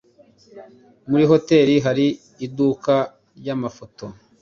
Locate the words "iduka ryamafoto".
2.45-4.05